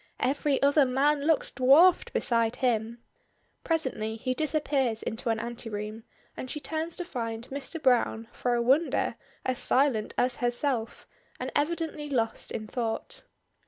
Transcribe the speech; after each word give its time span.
Every 0.19 0.59
other 0.63 0.83
man 0.83 1.25
looks 1.27 1.51
dwarfed 1.51 2.11
beside 2.11 2.55
him. 2.55 3.03
Presently 3.63 4.15
he 4.15 4.33
disappears 4.33 5.03
into 5.03 5.29
an 5.29 5.39
anteroom, 5.39 6.05
and 6.35 6.49
she 6.49 6.59
turns 6.59 6.95
to 6.95 7.05
find 7.05 7.47
Mr. 7.49 7.79
Browne, 7.79 8.27
for 8.31 8.55
a 8.55 8.63
wonder, 8.63 9.15
as 9.45 9.59
silent 9.59 10.15
as 10.17 10.37
herself, 10.37 11.07
and 11.39 11.51
evidently 11.55 12.09
lost 12.09 12.49
in 12.51 12.65
thought. 12.65 13.21